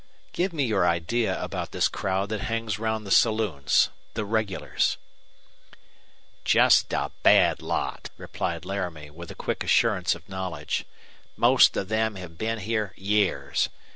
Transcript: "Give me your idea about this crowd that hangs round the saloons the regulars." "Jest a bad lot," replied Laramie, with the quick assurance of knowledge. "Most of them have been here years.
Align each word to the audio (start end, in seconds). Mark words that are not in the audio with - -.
"Give 0.33 0.51
me 0.51 0.63
your 0.63 0.87
idea 0.87 1.39
about 1.39 1.73
this 1.73 1.87
crowd 1.87 2.29
that 2.29 2.41
hangs 2.41 2.79
round 2.79 3.05
the 3.05 3.11
saloons 3.11 3.91
the 4.15 4.25
regulars." 4.25 4.97
"Jest 6.43 6.91
a 6.91 7.11
bad 7.21 7.61
lot," 7.61 8.09
replied 8.17 8.65
Laramie, 8.65 9.11
with 9.11 9.29
the 9.29 9.35
quick 9.35 9.63
assurance 9.63 10.15
of 10.15 10.27
knowledge. 10.27 10.85
"Most 11.37 11.77
of 11.77 11.89
them 11.89 12.15
have 12.15 12.35
been 12.39 12.57
here 12.57 12.95
years. 12.97 13.69